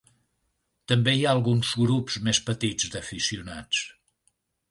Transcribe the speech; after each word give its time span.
També 0.91 1.13
hi 1.17 1.25
ha 1.27 1.33
alguns 1.33 1.73
grups 1.83 2.17
més 2.29 2.41
petits 2.49 2.89
d'aficionats. 2.97 3.85